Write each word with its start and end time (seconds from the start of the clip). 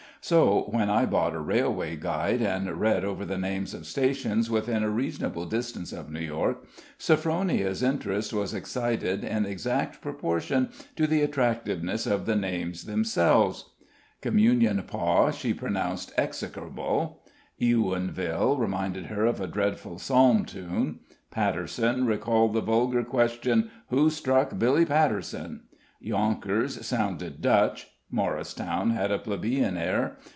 So 0.23 0.67
when 0.69 0.87
I 0.87 1.07
bought 1.07 1.33
a 1.33 1.39
railway 1.39 1.95
guide 1.95 2.43
and 2.43 2.69
read 2.79 3.03
over 3.03 3.25
the 3.25 3.39
names 3.39 3.73
of 3.73 3.87
stations 3.87 4.51
within 4.51 4.83
a 4.83 4.89
reasonable 4.91 5.45
distance 5.47 5.91
of 5.91 6.11
New 6.11 6.19
York, 6.19 6.59
Sophronia's 6.99 7.81
interest 7.81 8.31
was 8.31 8.53
excited 8.53 9.23
in 9.23 9.47
exact 9.47 9.99
proportion 9.99 10.69
to 10.95 11.07
the 11.07 11.23
attractiveness 11.23 12.05
of 12.05 12.27
the 12.27 12.35
names 12.35 12.83
themselves. 12.85 13.71
Communipaw 14.21 15.33
she 15.33 15.55
pronounced 15.55 16.13
execrable. 16.19 17.23
Ewenville 17.59 18.59
reminded 18.59 19.07
her 19.07 19.25
of 19.25 19.41
a 19.41 19.47
dreadful 19.47 19.97
psalm 19.97 20.45
tune. 20.45 20.99
Paterson 21.31 22.05
recalled 22.05 22.53
the 22.53 22.61
vulgar 22.61 23.03
question, 23.03 23.71
"Who 23.89 24.11
struck 24.11 24.59
Billy 24.59 24.85
Patterson?" 24.85 25.61
Yonkers 25.99 26.85
sounded 26.85 27.41
Dutch. 27.41 27.87
Morristown 28.13 28.89
had 28.89 29.09
a 29.09 29.17
plebeian 29.19 29.77
air. 29.77 30.17